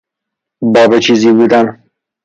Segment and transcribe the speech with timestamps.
[0.73, 1.83] باب چیزی بودن